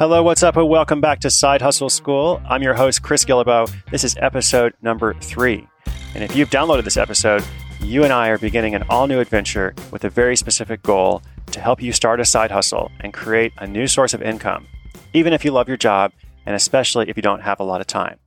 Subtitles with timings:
[0.00, 2.40] Hello, what's up, and welcome back to Side Hustle School.
[2.48, 3.70] I'm your host, Chris Guillebeau.
[3.90, 5.68] This is episode number three.
[6.14, 7.44] And if you've downloaded this episode,
[7.82, 11.60] you and I are beginning an all new adventure with a very specific goal to
[11.60, 14.66] help you start a side hustle and create a new source of income,
[15.12, 16.12] even if you love your job
[16.46, 18.18] and especially if you don't have a lot of time.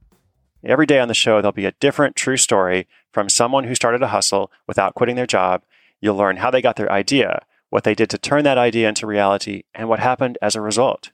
[0.64, 4.04] Every day on the show, there'll be a different true story from someone who started
[4.04, 5.64] a hustle without quitting their job.
[6.00, 9.08] You'll learn how they got their idea, what they did to turn that idea into
[9.08, 11.10] reality, and what happened as a result.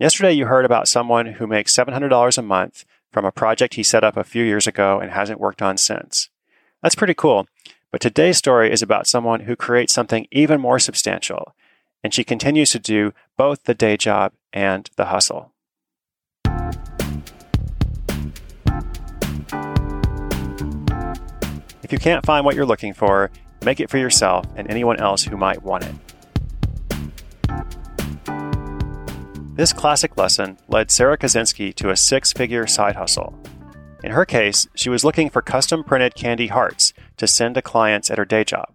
[0.00, 4.02] Yesterday, you heard about someone who makes $700 a month from a project he set
[4.02, 6.30] up a few years ago and hasn't worked on since.
[6.82, 7.46] That's pretty cool.
[7.92, 11.54] But today's story is about someone who creates something even more substantial,
[12.02, 15.52] and she continues to do both the day job and the hustle.
[21.82, 23.30] If you can't find what you're looking for,
[23.66, 25.94] make it for yourself and anyone else who might want it.
[29.60, 33.38] This classic lesson led Sarah Kaczynski to a six figure side hustle.
[34.02, 38.10] In her case, she was looking for custom printed candy hearts to send to clients
[38.10, 38.72] at her day job.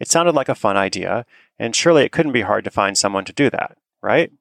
[0.00, 1.24] It sounded like a fun idea,
[1.56, 4.32] and surely it couldn't be hard to find someone to do that, right?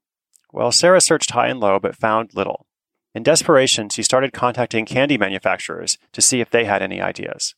[0.51, 2.65] Well, Sarah searched high and low but found little.
[3.13, 7.53] In desperation, she started contacting candy manufacturers to see if they had any ideas.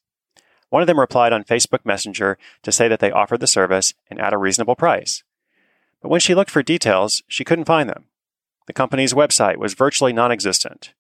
[0.68, 4.20] One of them replied on Facebook Messenger to say that they offered the service and
[4.20, 5.24] at a reasonable price.
[6.02, 8.06] But when she looked for details, she couldn't find them.
[8.68, 10.94] The company's website was virtually non existent.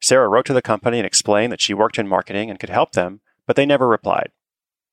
[0.00, 2.92] Sarah wrote to the company and explained that she worked in marketing and could help
[2.92, 4.32] them, but they never replied.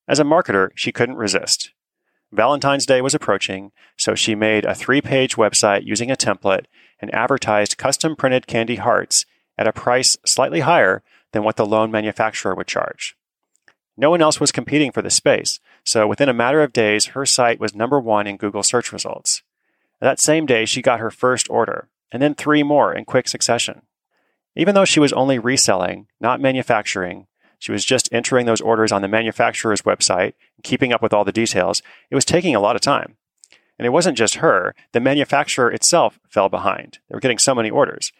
[0.07, 1.71] As a marketer, she couldn't resist.
[2.31, 6.65] Valentine's Day was approaching, so she made a three page website using a template
[7.01, 9.25] and advertised custom printed candy hearts
[9.57, 13.15] at a price slightly higher than what the lone manufacturer would charge.
[13.97, 17.25] No one else was competing for the space, so within a matter of days, her
[17.25, 19.43] site was number one in Google search results.
[19.99, 23.83] That same day, she got her first order, and then three more in quick succession.
[24.55, 27.27] Even though she was only reselling, not manufacturing,
[27.59, 30.33] she was just entering those orders on the manufacturer's website,
[30.63, 33.17] keeping up with all the details, it was taking a lot of time.
[33.77, 36.99] And it wasn't just her, the manufacturer itself fell behind.
[37.07, 38.11] They were getting so many orders.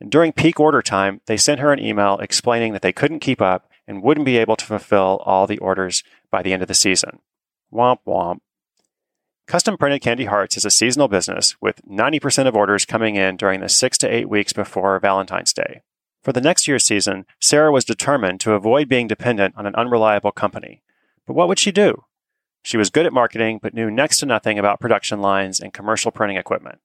[0.00, 3.40] And during peak order time, they sent her an email explaining that they couldn't keep
[3.40, 6.74] up and wouldn't be able to fulfill all the orders by the end of the
[6.74, 7.20] season.
[7.72, 8.38] Womp womp.
[9.46, 13.60] Custom printed candy hearts is a seasonal business with 90% of orders coming in during
[13.60, 15.82] the six to eight weeks before Valentine's Day.
[16.24, 20.32] For the next year's season, Sarah was determined to avoid being dependent on an unreliable
[20.32, 20.82] company.
[21.24, 22.04] But what would she do?
[22.62, 26.10] She was good at marketing, but knew next to nothing about production lines and commercial
[26.10, 26.80] printing equipment.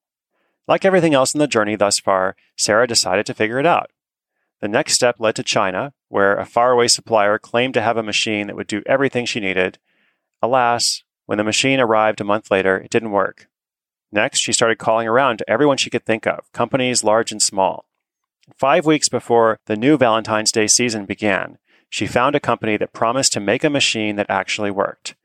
[0.68, 3.90] Like everything else in the journey thus far, Sarah decided to figure it out.
[4.60, 8.48] The next step led to China, where a faraway supplier claimed to have a machine
[8.48, 9.80] that would do everything she needed.
[10.42, 13.48] Alas, when the machine arrived a month later, it didn't work.
[14.12, 17.86] Next, she started calling around to everyone she could think of, companies large and small.
[18.58, 21.58] Five weeks before the new Valentine's Day season began,
[21.90, 25.16] she found a company that promised to make a machine that actually worked.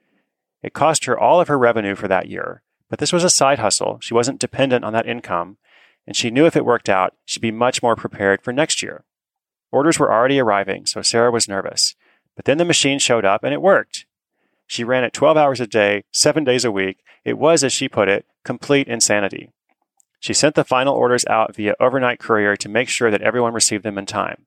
[0.62, 3.58] It cost her all of her revenue for that year, but this was a side
[3.58, 3.98] hustle.
[4.00, 5.58] She wasn't dependent on that income,
[6.06, 9.02] and she knew if it worked out, she'd be much more prepared for next year.
[9.76, 11.94] Orders were already arriving, so Sarah was nervous.
[12.34, 14.06] But then the machine showed up and it worked.
[14.66, 17.04] She ran it 12 hours a day, seven days a week.
[17.26, 19.50] It was, as she put it, complete insanity.
[20.18, 23.84] She sent the final orders out via overnight courier to make sure that everyone received
[23.84, 24.46] them in time.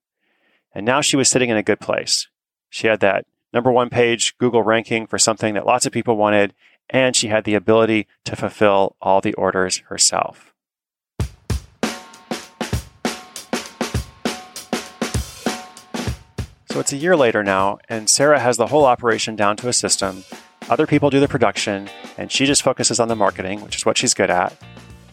[0.74, 2.28] And now she was sitting in a good place.
[2.72, 6.56] She had that number one page Google ranking for something that lots of people wanted,
[6.90, 10.56] and she had the ability to fulfill all the orders herself.
[16.72, 19.74] So it's a year later now, and Sarah has the whole operation down to a
[19.74, 20.24] system.
[20.70, 23.98] Other people do the production, and she just focuses on the marketing, which is what
[23.98, 24.56] she's good at.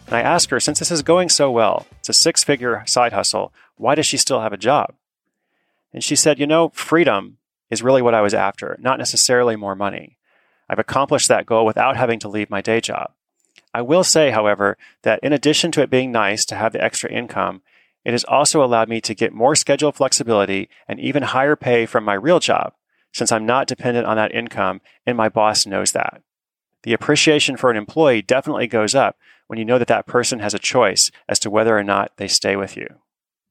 [0.05, 3.11] And I ask her, since this is going so well, it's a six figure side
[3.11, 4.93] hustle, why does she still have a job?
[5.91, 7.37] And she said, you know, freedom
[7.71, 10.19] is really what I was after, not necessarily more money.
[10.69, 13.13] I've accomplished that goal without having to leave my day job.
[13.73, 17.11] I will say, however, that in addition to it being nice to have the extra
[17.11, 17.63] income,
[18.07, 22.05] it has also allowed me to get more schedule flexibility and even higher pay from
[22.05, 22.71] my real job,
[23.11, 26.21] since I'm not dependent on that income and my boss knows that.
[26.83, 29.17] The appreciation for an employee definitely goes up
[29.47, 32.29] when you know that that person has a choice as to whether or not they
[32.29, 32.87] stay with you.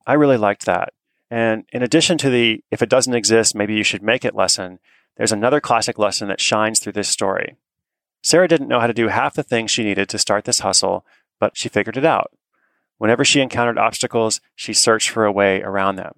[0.07, 0.95] I really liked that.
[1.31, 4.79] And in addition to the if it doesn't exist, maybe you should make it lesson,
[5.19, 7.57] there's another classic lesson that shines through this story.
[8.23, 11.05] Sarah didn't know how to do half the things she needed to start this hustle,
[11.39, 12.31] but she figured it out.
[12.99, 16.13] Whenever she encountered obstacles, she searched for a way around them.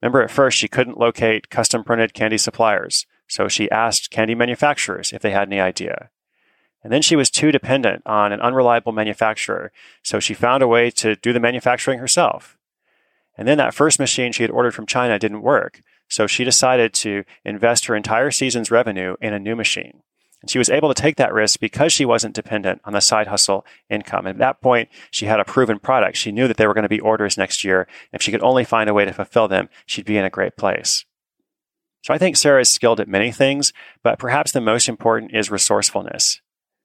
[0.00, 5.12] Remember, at first, she couldn't locate custom printed candy suppliers, so she asked candy manufacturers
[5.12, 6.10] if they had any idea.
[6.82, 9.72] And then she was too dependent on an unreliable manufacturer,
[10.02, 12.58] so she found a way to do the manufacturing herself.
[13.36, 16.92] And then that first machine she had ordered from China didn't work, so she decided
[16.94, 20.02] to invest her entire season's revenue in a new machine.
[20.44, 23.28] And she was able to take that risk because she wasn't dependent on the side
[23.28, 24.26] hustle income.
[24.26, 26.18] And at that point, she had a proven product.
[26.18, 27.88] She knew that there were going to be orders next year.
[28.12, 30.58] If she could only find a way to fulfill them, she'd be in a great
[30.58, 31.06] place.
[32.02, 35.50] So I think Sarah is skilled at many things, but perhaps the most important is
[35.50, 36.42] resourcefulness.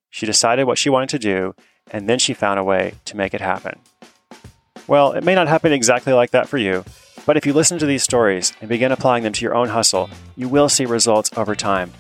[0.10, 1.54] She decided what she wanted to do,
[1.92, 3.82] and then she found a way to make it happen.
[4.88, 6.86] Well, it may not happen exactly like that for you,
[7.26, 10.10] but if you listen to these stories and begin applying them to your own hustle,
[10.38, 11.92] you will see results over time.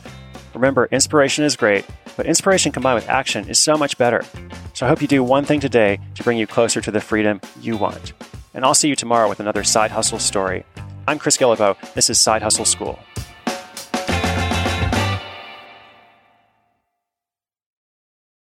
[0.60, 1.86] Remember, inspiration is great,
[2.18, 4.26] but inspiration combined with action is so much better.
[4.74, 7.40] So I hope you do one thing today to bring you closer to the freedom
[7.62, 8.12] you want.
[8.54, 10.66] And I'll see you tomorrow with another Side Hustle story.
[11.08, 11.78] I'm Chris Guillebeau.
[11.94, 13.00] This is Side Hustle School.